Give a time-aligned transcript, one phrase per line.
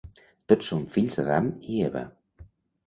[0.53, 2.05] Tots som fills d'Adam i Eva.